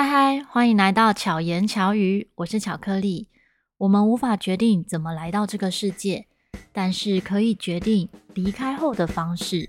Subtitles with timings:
[0.00, 3.26] 嗨嗨，欢迎来到巧言巧语，我是巧克力。
[3.78, 6.26] 我们无法决定怎么来到这个世界，
[6.72, 9.68] 但是可以决定离开后的方式。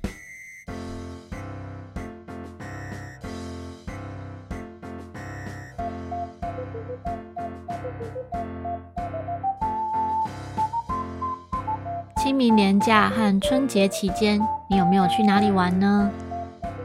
[12.21, 14.39] 清明连假和春节期间，
[14.69, 16.11] 你有没有去哪里玩呢？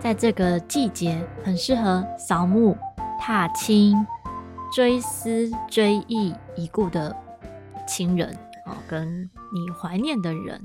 [0.01, 2.75] 在这个季节，很适合扫墓。
[3.27, 4.07] 踏青、
[4.71, 7.17] 追思、追忆已故的
[7.89, 8.37] 亲人
[8.67, 10.61] 哦，跟你怀念的人。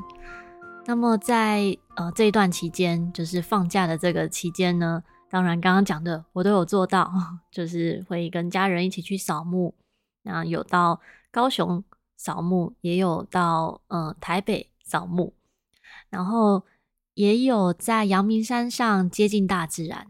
[0.86, 7.10] 那么在呃这一段期间，就是放假的这个期间呢，当然刚刚讲的我都有做到，
[7.50, 9.74] 就是会跟家人一起去扫墓。
[10.24, 11.00] 那有到
[11.32, 11.82] 高雄
[12.18, 15.34] 扫墓，也有到呃台北扫墓，
[16.10, 16.66] 然后
[17.14, 20.08] 也有在阳明山上接近大自然，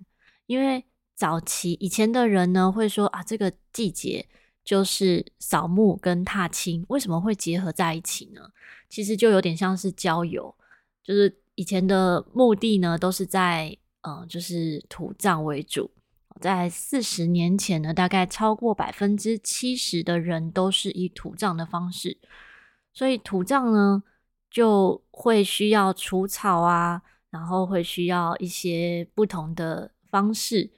[0.47, 0.83] 因为。
[1.19, 4.25] 早期以前的人呢，会说啊，这个季节
[4.63, 8.39] 就是扫墓跟踏青，为什么会结合在一起呢？
[8.87, 10.55] 其实就有点像是郊游，
[11.03, 15.91] 就是以前的墓地呢，都是在嗯，就是土葬为主。
[16.39, 22.17] 在四十年前呢，大概超过百分之七十的人都是以土葬的方式，
[22.93, 24.01] 所以土葬呢
[24.49, 30.71] 就会需要除草啊，然后会需要一些不同的方式。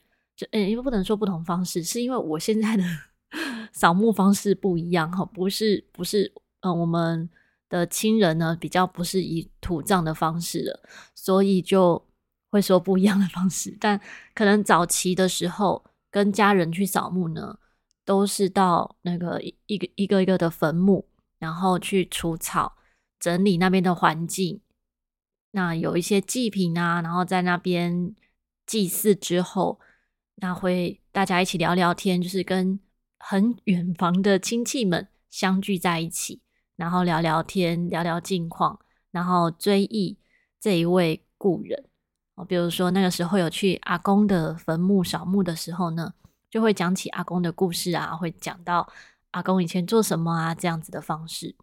[0.51, 2.83] 嗯，因为不能说不同方式，是因为我现在的
[3.71, 7.29] 扫墓方式不一样哈，不是不是，嗯，我们
[7.69, 10.83] 的亲人呢比较不是以土葬的方式了，
[11.15, 12.05] 所以就
[12.49, 13.77] 会说不一样的方式。
[13.79, 13.99] 但
[14.33, 17.57] 可能早期的时候跟家人去扫墓呢，
[18.03, 21.05] 都是到那个一个一个一个的坟墓，
[21.39, 22.75] 然后去除草，
[23.19, 24.59] 整理那边的环境，
[25.51, 28.13] 那有一些祭品啊，然后在那边
[28.65, 29.79] 祭祀之后。
[30.35, 32.79] 那会大家一起聊聊天，就是跟
[33.19, 36.41] 很远房的亲戚们相聚在一起，
[36.75, 38.79] 然后聊聊天，聊聊近况，
[39.11, 40.17] 然后追忆
[40.59, 41.85] 这一位故人。
[42.33, 46.11] 哦，比如说那个时候有去阿公的坟墓扫墓的时候呢，
[46.49, 48.91] 就会讲起阿公的故事啊，会讲到
[49.31, 51.55] 阿公以前做什么啊，这样子的方式。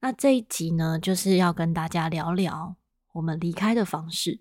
[0.00, 2.76] 那这一集呢，就是要跟大家聊聊
[3.12, 4.40] 我们离开的方式。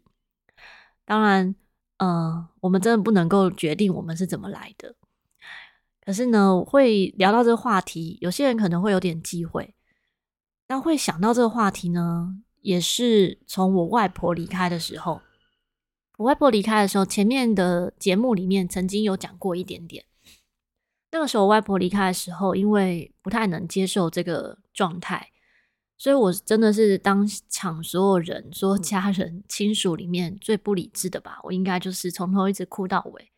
[1.05, 1.55] 当然。
[2.03, 4.95] 嗯、我们真的不能够决定我们是怎么来的。
[6.01, 9.73] 可是呢，会聊到这个话题，有些人可能会有点忌讳。
[10.67, 15.21] 但会想到这个话题呢，也是从我外婆离开的时候。
[16.17, 20.05] 我外婆离开的时候，前面的节目里面曾经有讲过一点点。
[21.11, 25.32] 那个时候，我外婆离开的时候，因为不太能接受这个状态。
[26.03, 31.39] 所以，我真的是当场所有人说家人亲属里面最不理智的吧？
[31.43, 33.31] 我应该就是从头一直哭到尾，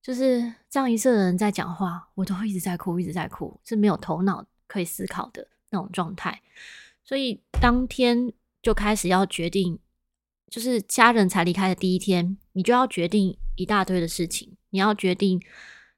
[0.00, 6.40] 就是葬仪社的人在讲话，我都一直在哭，一直在哭，是没有头脑可以思考的那种状态。
[7.04, 9.78] 所以当天就开始要决定，
[10.48, 15.38] 就是家人才离开的第一天，你就要决定一大堆的事情，你要决定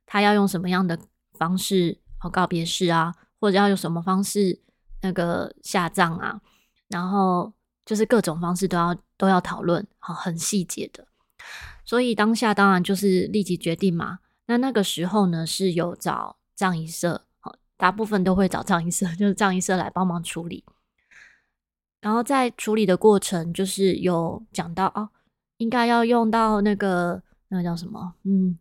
[0.05, 0.99] 他要用什么样的
[1.35, 4.59] 方式和告别式啊，或者要用什么方式。
[5.03, 6.41] 那个下葬啊，
[6.89, 7.53] 然后
[7.85, 11.07] 就是各种方式都要都要讨论，好，很细节的。
[11.85, 14.21] 所以当下当然就是立即决定嘛。
[14.47, 20.65] 那那个时候呢，是有找葬仪社，好，大部分都会找葬仪社， 就是葬仪社来帮忙处理。
[22.01, 25.09] 然后在处理的过程，就是有讲到哦，
[25.57, 28.57] 应该要用到那个那个叫什么，嗯，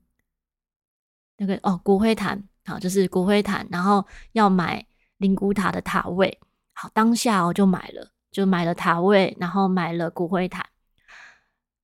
[1.37, 4.85] 那个哦，骨灰坛，好，就是骨灰坛，然后要买。
[5.21, 6.39] 灵骨塔的塔位，
[6.73, 10.65] 好，当下我就买了，就买了塔位，然后买了骨灰坛。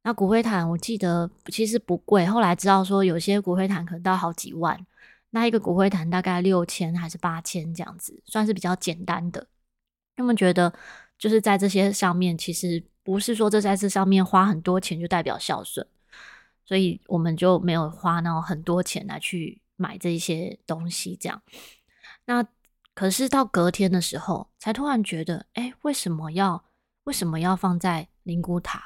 [0.01, 4.75] 那骨灰坛我记得其实不贵，后来知道说有些骨灰坛可能到好几万，
[5.29, 9.45] 那一个骨灰坛大概六千还是八千这样子，算是比较简单的。
[10.15, 10.73] 他们觉得
[11.19, 15.85] 就是在这些上面，其实不是说这在这上面花很多钱就代表孝顺，
[16.65, 21.40] 所以我们就没有花那种很多钱来去买这些东西，这样。
[22.25, 22.43] 那。
[22.97, 26.66] 可是到隔天的时候，才突然觉得，哎，为什么要
[27.03, 28.85] 为什么要放在灵骨塔？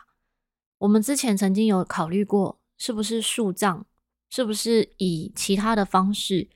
[0.80, 3.86] 我们之前曾经有考虑过，是不是树葬，
[4.30, 6.50] 是不是以其他的方式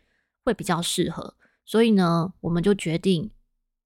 [0.43, 1.37] 会比较适合？
[1.63, 3.31] 所以呢，我们就决定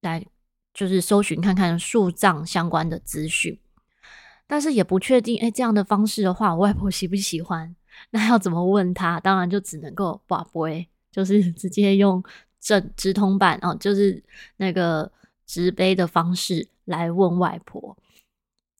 [0.02, 0.26] 来
[0.74, 3.60] 就是搜寻看看树葬相关的资讯，
[4.48, 7.76] 但是也不确定，哎，这样的方式的话，我外婆喜不喜欢？
[8.10, 9.20] 那要怎么问她？
[9.20, 12.24] 当然就只能够 跋杯，就是直接用。
[12.60, 14.24] 正直通版哦，就是
[14.58, 15.12] 那个
[15.46, 17.98] 直杯的方式来问外婆。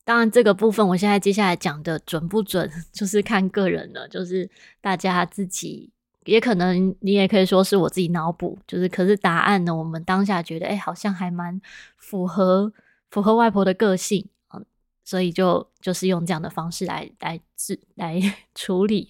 [0.04, 4.50] 当然，这个部分我现在接下来讲的准不准，就是看个人了，就是
[4.80, 5.90] 大家自己
[6.24, 11.60] 也可能你也可以说是我自己脑补，就是可是答案呢，我们当下觉得，哎、好像还蛮
[11.96, 12.72] 符合
[13.10, 14.64] 符合外婆的个性，嗯，
[15.04, 18.20] 所以就就是用这样的方式来来治来
[18.54, 19.08] 处理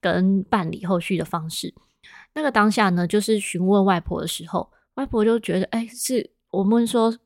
[0.00, 1.74] 跟办理后续的方式。
[2.34, 7.16] 那个当下呢，就是询问外婆的时候，外婆就觉得，哎、是我们说，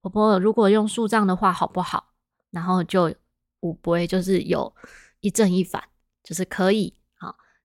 [0.00, 2.12] 婆婆如果用树葬的话好不好？
[2.50, 3.14] 然后就
[3.60, 4.72] 五不会，就是有
[5.20, 5.82] 一正一反，
[6.22, 6.94] 就是可以。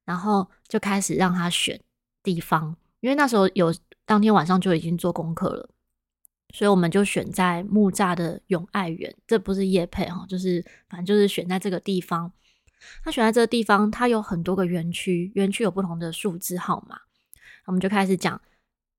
[0.05, 1.79] 然后就开始让他选
[2.23, 3.71] 地方，因为那时候有
[4.07, 5.69] 当天晚上就已经做功课了，
[6.51, 12.33] 所以我们就选在木栅的永爱园，这不是叶配哈，就是反正就是选在这个地方。
[13.03, 16.99] 他选在这个地方，它有很多个园区，园区有不同的数字号码，
[17.65, 18.39] 我们就开始讲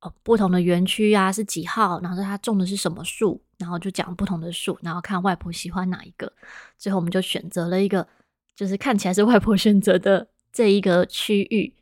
[0.01, 6.33] 哦，不同的园区啊是几号，然后他种的是什么树，然后就讲不同的树，然后看外婆喜欢哪一个，
[6.79, 8.07] 最后我们就选择了一个，
[8.55, 10.29] 就是看起来是外婆选择的。
[10.53, 11.77] 这一个区域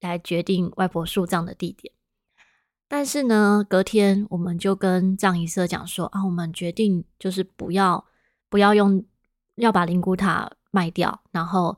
[0.00, 1.92] 来决定外婆树葬的地点，
[2.88, 8.06] 但是呢，隔天我们就跟葬仪社讲说啊，我们决定就是不要
[8.48, 9.04] 不要用，
[9.56, 11.76] 要把灵骨塔卖掉，然后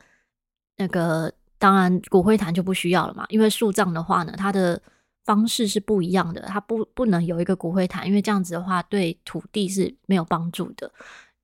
[0.76, 4.80] 那个当然骨灰坛就不需要了嘛，因为树葬的话呢，它的
[5.24, 10.90] 方式是不一样的，它不不能有一个骨灰坛，因为这样子的话对土地是没有帮助的，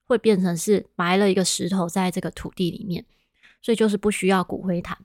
[0.05, 3.05] 会变成是埋了一个石头在这个土地里面。
[3.59, 4.97] 所以就是不需要骨灰坛，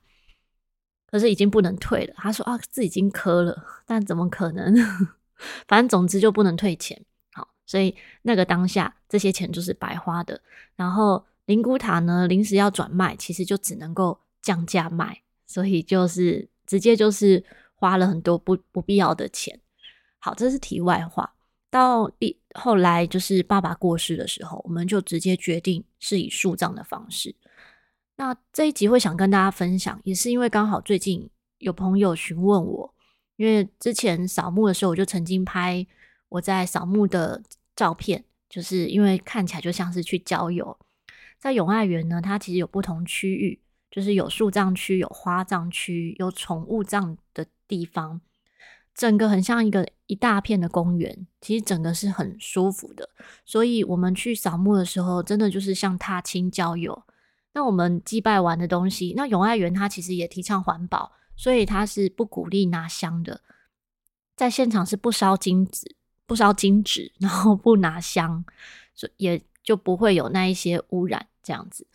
[1.10, 2.14] 可是已经不能退了。
[2.18, 4.72] 他说啊，字已经磕了，但怎么可能？
[5.66, 7.02] 反正总之就不能退钱。
[7.32, 10.40] 好，所以那个当下这些钱就是白花的。
[10.76, 17.44] 然后灵骨塔呢，临时要转卖，其实就只能够降价卖，所以就是直接就是
[17.74, 19.60] 花了很多不不必要的钱。
[20.18, 21.34] 好，这是题外话。
[21.68, 27.34] 到第后来就是爸爸过世的时候，我们就直接决定是以树葬的方式。
[28.16, 31.28] 那这一集会想跟大家分享，也是因为刚好最近
[31.58, 32.94] 有朋友询问我，
[33.36, 35.86] 因为之前扫墓的时候，我就曾经拍
[36.30, 37.42] 我在扫墓的
[37.76, 40.74] 照片，就是因为看起来就像是去郊游。
[41.42, 43.60] 在永爱园呢，它其实有不同区域，
[43.90, 48.20] 就是有树葬区、有花葬区、有宠物葬的地方，
[48.94, 53.10] 整个很像一个一大片的公园，其实整个是很舒服的。
[53.44, 57.02] 所以我们去扫墓的时候，真的就是像踏青郊游。
[57.54, 63.40] 那我们祭拜完的东西，那永爱园它其实也提倡环保，所以它是不鼓励拿香的，
[64.36, 68.44] 在现场是不烧金纸，不烧金纸，然后不拿香，
[68.94, 71.86] 所也就不会有那一些污染这样子。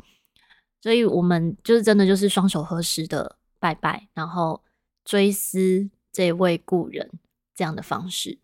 [0.82, 4.64] 所以我们就是真的就是双手合十的拜拜，然后
[5.04, 7.10] 追思这位故人
[7.56, 8.38] 这样的方式。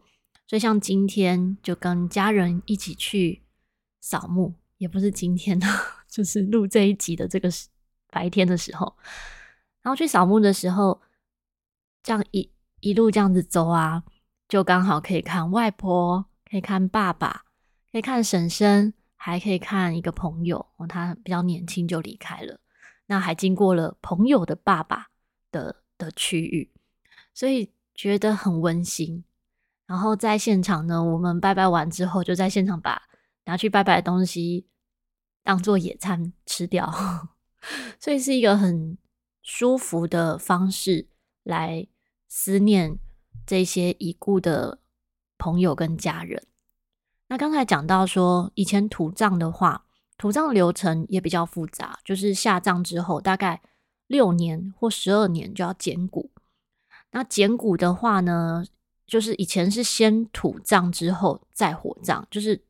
[0.47, 3.43] 所以像今天就跟家人一起去
[4.01, 5.67] 扫墓，也不是今天的。
[6.13, 7.49] 就是录这一集的这个
[8.11, 8.95] 白天的时候，
[9.81, 11.01] 然后去扫墓的时候，
[12.03, 12.51] 这样一
[12.81, 14.03] 一路这样子走啊，
[14.47, 17.45] 就刚好可以看外婆，可以看爸爸，
[17.91, 18.93] 可以看婶婶，
[19.25, 22.59] 还可以看一个朋友，他比较年轻就离开了，
[23.05, 25.07] 那还经过了朋友的爸爸
[25.49, 26.69] 的的区域，
[27.33, 29.23] 所以觉得很温馨。
[29.85, 33.01] 然后在现场呢，我们拜拜完之后，就在现场把
[33.45, 34.67] 拿去拜拜的东西。
[35.41, 36.89] 当做野餐吃掉，
[37.99, 38.97] 所以是一个很
[39.41, 41.07] 舒服的方式
[41.43, 41.85] 来
[42.27, 42.97] 思念
[43.45, 44.79] 这些已故的
[45.37, 46.45] 朋友跟家人。
[47.27, 49.85] 那刚才讲到说，以前土葬的话，
[50.17, 53.61] 土葬流程也比较复杂，就是下葬之后大概
[54.07, 56.31] 六年或十二年就要捡骨。
[57.11, 58.65] 那捡骨的话呢，
[59.05, 62.63] 就是以前是先土葬之后再火葬，就是。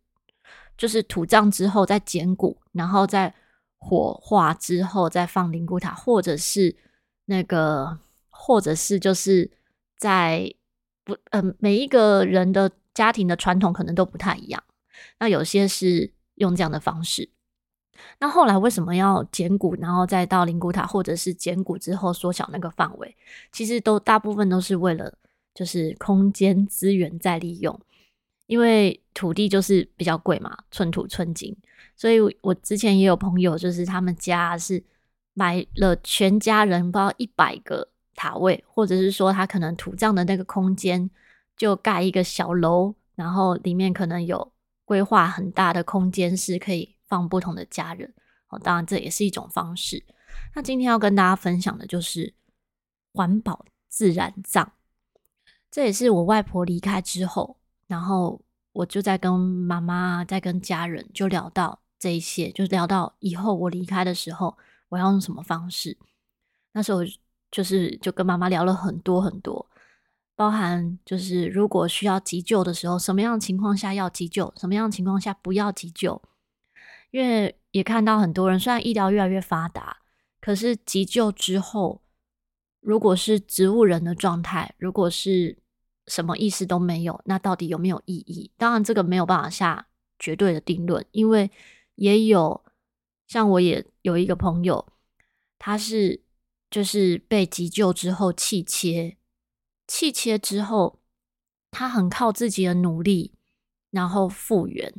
[0.76, 3.32] 就是土葬之后再捡骨，然后再
[3.78, 6.76] 火化之后再放灵骨塔，或者是
[7.26, 9.52] 那个，或者是就是
[10.00, 10.52] 在
[11.06, 14.64] 不，嗯、呃，每一个人的家庭的传统可能都不太一样。
[15.20, 17.30] 那有些是用这样的方式。
[18.20, 23.16] 那后来为什么要捡骨，然后再到灵骨塔，或者是捡骨之后缩小那个范围？
[23.52, 25.14] 其实都大部分都是为了
[25.54, 27.80] 就是空间资源再利用。
[28.48, 31.56] 因为土地就是比较贵嘛，寸土寸金，
[31.96, 34.84] 所以我之前也有朋友，就是他们家是
[35.34, 41.10] 买了全家人不知道一百个塔位，或者是说他可能土葬的那个空间
[41.56, 44.52] 就盖一个小楼，然后里面可能有
[44.86, 48.14] 规划很大的空间是可以放不同的家人。
[48.50, 50.04] 哦，当然这也是一种方式。
[50.56, 52.34] 那今天要跟大家分享的就是
[53.14, 54.68] 环保自然葬，
[55.70, 57.58] 这也是我外婆离开之后。
[57.88, 58.42] 然后
[58.72, 64.58] 我就在跟妈妈，在跟家人就聊到这一些，就聊到以后我离开的时候，
[64.90, 65.96] 我要用什么方式。
[66.72, 67.02] 那时候
[67.52, 69.64] 就是就跟妈妈聊了很多很多，
[70.36, 76.22] 包含就是如果需要急救的时候，什么样的情况下要急救，什么样的情况下不要急救。
[77.12, 79.98] 因为也看到很多人，虽然医疗越来越发达，
[80.42, 82.02] 可是急救之后，
[82.80, 85.60] 如果是植物人的状态，如果是
[86.08, 88.52] 什么意识都没有，那到底有没有意义？
[88.58, 89.88] 当然，这个没有办法下
[90.18, 91.52] 绝对的定论，因为
[91.96, 92.64] 也有
[93.28, 94.86] 像我也有一个朋友，
[95.60, 96.24] 他是
[96.72, 99.18] 就是被急救之后气切，
[99.88, 101.00] 气切之后，
[101.72, 103.34] 他很靠自己的努力，
[103.92, 104.94] 然后复原，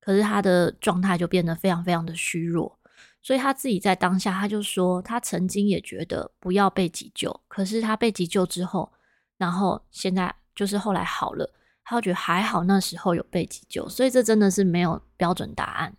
[0.00, 2.78] 可是他的状态就变得非常非常的虚弱。
[3.22, 8.90] 所以他自己在当下，他就说，他曾经也觉得不要被急救，可是他被急救之后，
[9.36, 11.52] 然后现在就是后来好了，
[11.84, 15.94] 他就觉得还好那时候有被急救，所以这真的是没有标准答案，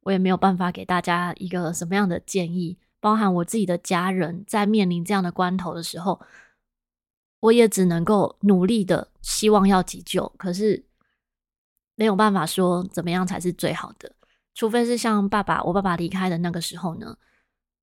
[0.00, 2.76] 我也没有办法给大家一个什么样的建议。
[3.00, 6.20] 包含我自己的家人在面临这样的关头的时候，
[7.40, 10.84] 我也只能够努力的希望要急救，可是
[11.94, 14.12] 没有办法说怎么样才是最好的。
[14.54, 17.16] 除非是像爸爸，我爸爸离开的那个时候呢，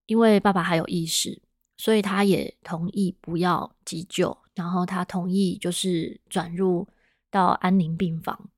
[0.07, 1.41] 因为爸爸还有意识，
[1.77, 6.85] 所以他也同意不要急救，然后他同意就是转入
[7.31, 8.49] 到安宁病房，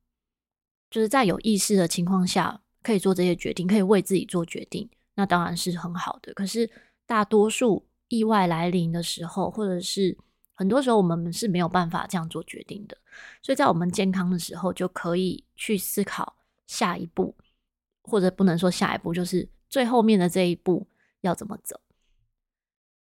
[0.89, 6.33] 就是在有意识的情况下可以做这些决定，可以为自己做决定，那当然是很好的。
[6.33, 6.67] 可是
[7.05, 10.17] 大多数意外来临的时候，或者是
[10.57, 12.97] 很多时候我们是没有办法这样做决定的，
[13.41, 16.35] 所以在我们健康的时候就可以去思考
[16.67, 17.33] 下一步。
[18.09, 20.87] 或者不能说下一步，就是最后面的这一步
[21.19, 21.77] 要怎么走。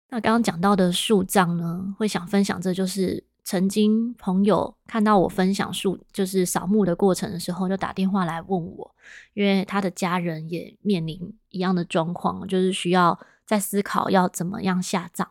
[0.09, 8.95] 那刚刚讲到的树葬呢，会想分享，这就是曾经朋友看到我分享树，就是扫墓的过程的时候，就打电话来问我，
[9.35, 15.29] 因为他的家人也面临一样的状况，就是需要在思考要怎么样下葬。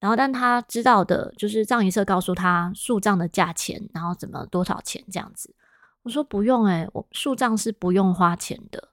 [0.00, 5.54] 然后，但他知道的就是藏仪社告诉他树葬的价钱，然后怎么多少钱这样子。
[6.02, 8.88] 我说不用诶，我树葬是不用花钱的。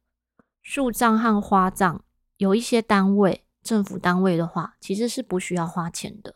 [0.61, 2.03] 树葬和花葬
[2.35, 6.35] 有一些单位，政府单位的话，其实是不需要花钱的。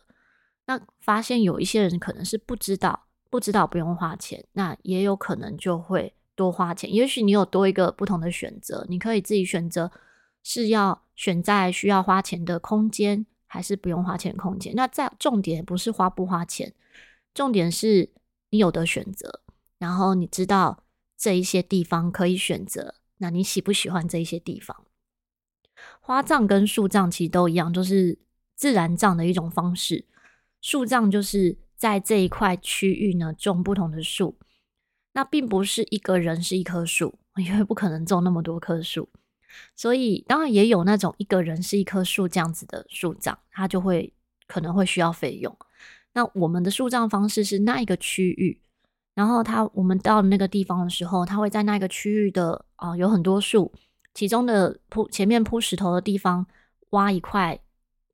[0.64, 6.90] 那发现有一些人可能是不知道，不知道不用花钱，那也有可能就会多花钱。
[6.90, 9.92] 也许你有多一个不同的选择，你可以自己选择
[10.42, 14.72] 是要选在需要花钱的空间，还是不用花钱空间。
[14.74, 16.72] 那在重点不是花不花钱，
[17.34, 18.10] 重点是
[18.48, 19.42] 你有的选择。
[19.76, 20.84] 然后你知道
[21.18, 24.86] 这一些地方可以选择，那你喜不喜欢这一些地方？
[26.00, 28.18] 花葬跟树葬其实都一样，就是
[28.56, 30.06] 自然葬的一种方式。
[30.62, 34.38] 树葬就是在这一块区域呢种不同的树，
[35.12, 39.10] 那并不是一个人是一棵树，因为不可能种那么多棵树，
[39.74, 44.12] 所以当然也有那种一个人是一棵树这样子的树葬，它就会
[44.46, 45.56] 可能会需要费用。
[46.12, 48.60] 那我们的树葬方式是那一个区域。
[49.14, 53.70] 然后他，我们到那个地方的时候，他会在那个区域的啊、有很多树，
[54.14, 56.46] 其中的铺前面铺石头的地方
[56.92, 57.60] 挖一块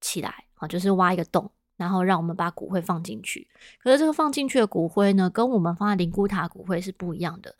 [0.00, 3.46] 起来啊，就是挖一个洞，然后让我们把骨灰放进去。
[3.80, 7.54] 可是这个放进去的骨灰呢，跟我们放在灵骨塔骨灰是不一样的。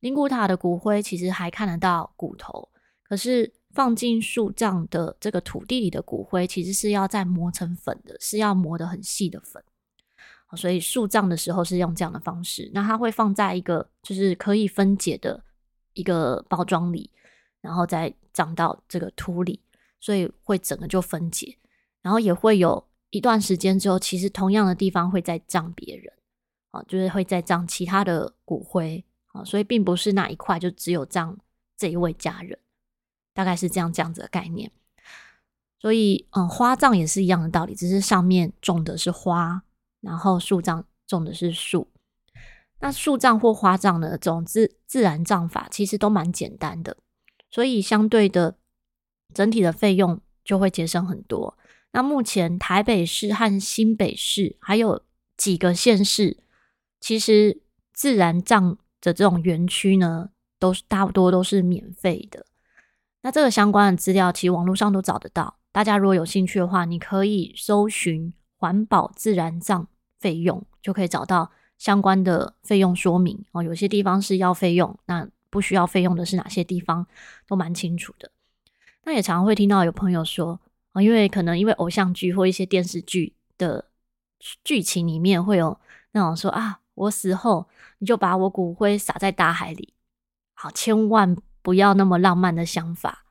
[0.00, 2.68] 灵骨塔的骨灰其实还看得到骨头，
[3.10, 9.60] 可是放进树葬的这个土地里的骨灰，其实是要再磨成粉的，是要磨得很细的粉。
[10.56, 15.42] 所以树葬的时候是用这样的方式，那它会放在一个就是可以分解的
[15.94, 17.10] 一个包装里，
[17.60, 19.60] 然后再葬到这个土里，
[20.00, 21.56] 所以会整个就分解，
[22.02, 26.12] 然后也会有一段时间之后，其实同样的地方会再葬别人，
[26.70, 31.36] 啊，就是会再葬其他的骨灰，啊，所以并不是那一块就只有葬
[31.76, 32.58] 这一位家人，
[33.40, 34.70] 大概是这样这样子的概念。
[35.78, 39.62] 所以，嗯，花葬也是一样的道理，只是上面种的是花。
[40.02, 41.88] 然后树葬种的是树，
[42.80, 46.96] 那树葬或花葬的种自自然葬法其实都蛮简单的，
[47.50, 48.56] 所以相对的
[49.34, 51.56] 整体的费用就会节省很多。
[51.92, 55.02] 那目前台北市和新北市还有
[55.36, 56.38] 几个县市，
[57.00, 57.60] 其实
[57.92, 62.46] 自然葬的这种园区呢，都是差不多都是免费的。
[63.22, 68.32] 那这个相关的资料其实网络上都找得到，大家如果有兴趣的话，你可以搜寻。
[68.62, 73.62] 环保自然葬费用就可以找到相关的费用说明哦。
[73.62, 77.06] 有些地方是要费用，那不需要费用的是哪些地方，
[77.46, 78.30] 都蛮清楚的。
[79.04, 80.60] 那也常常会听到有朋友说
[80.92, 83.86] 啊，因为可能因为偶像剧或一些电视剧的
[84.62, 85.80] 剧情里面会有
[86.12, 87.66] 那种说啊，我死后
[88.00, 89.94] 你就把我骨灰撒在大海里，
[90.52, 93.24] 好，千万不要那么浪漫的想法。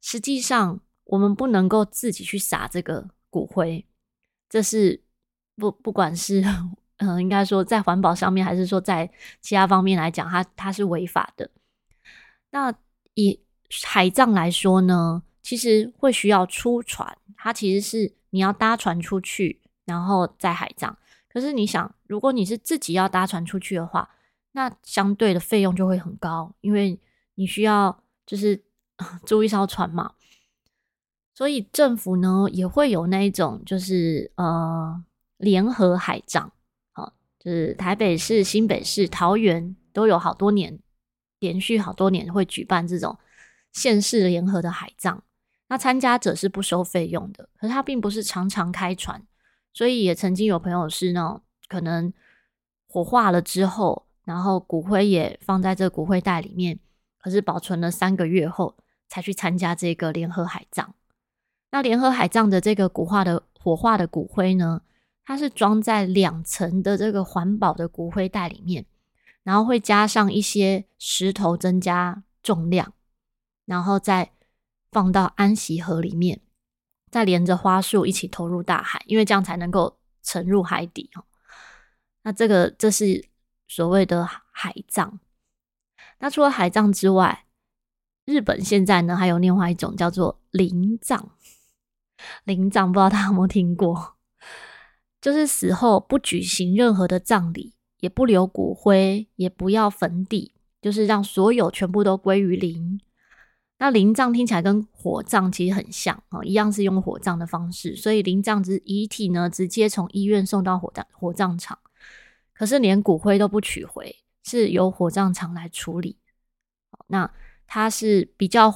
[0.00, 3.86] 实际上，我们不能够自己去撒这个骨灰。
[4.48, 5.02] 这是
[5.56, 6.44] 不不管是
[6.96, 9.10] 嗯、应该说在环保上面，还是说在
[9.40, 11.50] 其他方面来讲，它它是违法的。
[12.50, 12.74] 那
[13.14, 13.40] 以
[13.84, 20.98] 海葬来说呢，其实会需要出船，它其实是你要搭船出去，然后再海葬。
[21.32, 24.10] 可是你想，如果你是自己要搭船出去的话，
[24.52, 26.98] 那相对的费用就会很高，因为
[27.40, 28.62] 你需要就是
[29.24, 30.12] 租一艘船嘛。
[31.34, 35.02] 所以政府呢也会有那一种，就是呃
[35.38, 36.52] 联合海葬，
[36.92, 40.78] 好，就是台北市、新北市、桃园都有好多年，
[41.38, 43.18] 连续好多年会举办这种
[43.72, 45.22] 县市联合的海葬。
[45.68, 49.26] 那参加者是不收费用的，可是他并不是常常开船，
[49.72, 52.12] 所以也曾经有朋友是那种可能
[52.86, 56.78] 火化了之后，然后骨灰也放在这骨灰袋里面，
[57.20, 58.76] 可是保存了三个月后
[59.08, 60.94] 才去参加这个联合海葬。
[61.70, 64.82] 那联合海葬的这个骨化的火化的骨灰呢，
[65.24, 68.86] 它是装在两层的这个环保的骨灰袋里面，
[69.42, 72.92] 然后会加上一些石头增加重量，
[73.66, 74.32] 然后再
[74.90, 76.40] 放到安息盒里面，
[77.10, 81.24] 再连着花束一起投入大海，因为这样才能够沉入海底哦。
[82.22, 83.28] 那这个这是
[83.68, 85.20] 所谓的海葬。
[86.20, 87.46] 那除了海葬之外，
[88.24, 91.30] 日本现在呢还有另外一种叫做灵葬。
[92.44, 94.14] 灵葬不知道大家有没有听过，
[95.20, 103.00] 就是死后不举行任何的葬礼，也不留骨灰，也不要坟地，就是让所有全部都归于灵。
[103.78, 111.78] 那灵葬听起来跟火葬其实很像啊，一样是用火葬的方式，所以灵葬之遗体呢，直接从医院送到火葬火葬场，
[112.52, 116.18] 可是连骨灰都不取回，是由火葬场来处理。
[117.08, 117.30] 那
[117.66, 118.72] 它是比较。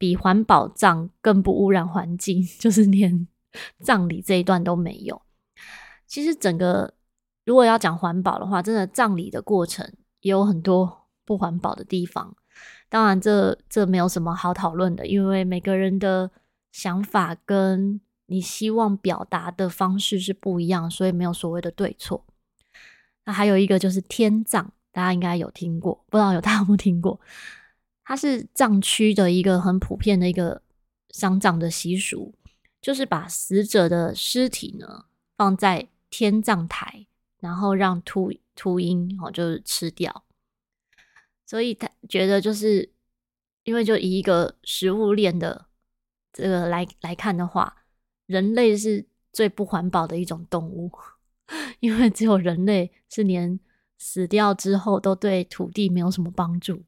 [0.00, 3.28] 比环保葬更不污染环境， 就是连
[3.80, 5.20] 葬礼这一段都没有。
[6.06, 6.94] 其实整个
[7.44, 9.86] 如果要讲环保的话，真的葬礼的过程
[10.22, 12.34] 也有很多不环保的地方。
[12.88, 16.30] 当然这，这这没有什么好讨论的，因为每个人的
[16.72, 22.24] 想法跟你希望表达的方式是不一样，所以没有所谓的对错。
[23.26, 27.18] 那还有一个就是天葬，大家应该有听过，不知道有大家有没有听过？
[28.04, 30.60] 它是藏区的一个很普遍的一个
[31.08, 32.34] 丧葬的习俗，
[32.82, 35.06] 就是把死者的尸体呢
[35.38, 37.06] 放在天葬台，
[37.38, 40.24] 然后让秃秃鹰哦就是吃掉。
[41.46, 42.92] 所以他觉得就是
[43.64, 45.64] 因为就以一个食物链的
[46.30, 47.84] 这个来来看的话，
[48.26, 50.92] 人类是最不环保的一种动物，
[51.80, 53.58] 因为只有人类是连
[54.00, 56.82] 死掉之后都对土地没有什么帮助。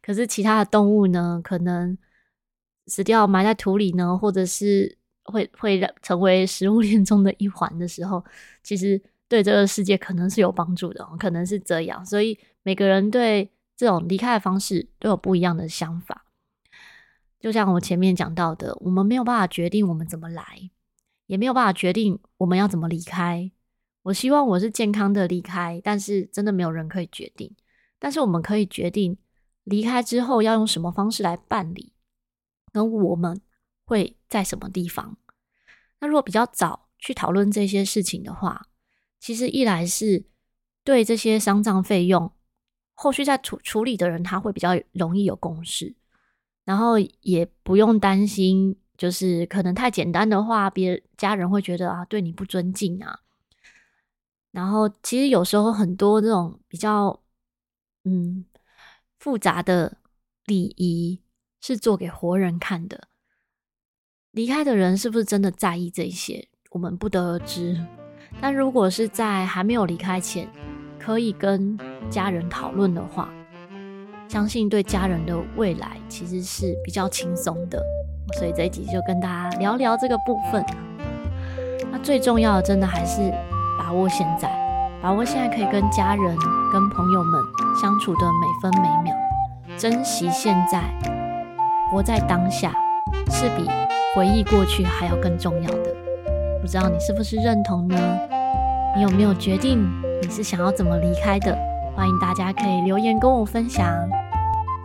[0.00, 1.98] 可是其他的动物呢，可能
[2.86, 8.24] 死掉埋在土里呢，或者是会会让成为食物链中的一环的时候，
[8.62, 12.06] 其实对这个世界可能是有帮助的，可能是这样。
[12.06, 16.24] 所以每个人对这种离开的方式都有不一样的想法。
[17.40, 20.70] 就像我前面讲到的，我们没有办法决定我们怎么来，
[21.26, 23.50] 也没有办法决定我们要怎么离开。
[24.02, 27.54] 我希望我是健康的离开，但是真的没有人可以决定。
[27.98, 29.16] 但是我们可以决定。
[29.64, 31.92] 离开之后要用什么方式来办理？
[32.72, 33.40] 跟我们
[33.84, 35.16] 会在什么地方？
[36.00, 38.66] 那如果比较早去讨论这些事情的话，
[39.20, 40.24] 其实一来是
[40.82, 42.32] 对这些丧葬费用，
[42.94, 45.94] 后续在处处理的人他会比较容易有共识，
[46.64, 53.20] 然后也不用担心，就是可能太简单的话，别家人会觉得啊，对你不尊敬啊。
[54.52, 57.20] 然后其实有时候很多这种比较，
[58.04, 58.44] 嗯。
[59.18, 59.98] 复杂的
[60.46, 61.22] 礼仪
[61.60, 63.06] 是做给活人看的，
[64.32, 66.48] 离开的人是不是真的在意这些？
[66.70, 67.80] 我们不得而知。
[68.40, 70.50] 但如果是在还没有离开前，
[70.98, 71.78] 可以跟
[72.10, 73.32] 家人讨论的话，
[74.28, 77.80] 相信对家人的未来其实是比较轻松的。
[78.36, 80.66] 所以这一集就跟大家聊聊这个部分。
[81.92, 83.32] 那最重要的，真的还是
[83.78, 84.50] 把握现在，
[85.00, 86.36] 把握现在可以跟家人、
[86.72, 87.42] 跟朋友们
[87.80, 89.14] 相处的每分每秒。
[89.76, 90.82] 珍惜现在，
[91.90, 92.72] 活在当下，
[93.30, 93.68] 是比
[94.14, 95.94] 回忆过去还要更重要的。
[96.60, 97.96] 不知道你是不是认同呢？
[98.94, 99.82] 你有没有决定
[100.20, 101.56] 你是想要怎么离开的？
[101.96, 103.86] 欢迎大家可以留言跟我分享。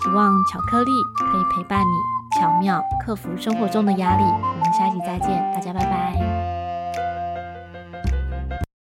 [0.01, 4.23] 希望巧克力可以陪伴你，巧妙克服生活中的压力。
[4.23, 6.36] 我们下期再见，大家拜拜。